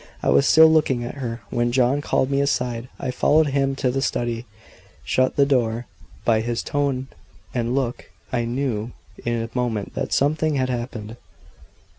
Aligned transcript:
I 0.23 0.31
was 0.31 0.47
still 0.47 0.65
looking 0.65 1.03
at 1.03 1.13
her, 1.13 1.41
when 1.51 1.71
John 1.71 2.01
called 2.01 2.31
me 2.31 2.41
aside. 2.41 2.89
I 2.99 3.11
followed 3.11 3.49
him 3.49 3.75
to 3.75 3.91
the 3.91 4.01
study. 4.01 4.47
"Shut 5.03 5.35
the 5.35 5.45
door." 5.45 5.85
By 6.25 6.41
his 6.41 6.63
tone 6.63 7.07
and 7.53 7.75
look 7.75 8.09
I 8.33 8.45
knew 8.45 8.93
in 9.23 9.43
a 9.43 9.49
moment 9.55 9.93
that 9.93 10.11
something 10.11 10.55
had 10.55 10.69
happened. 10.69 11.17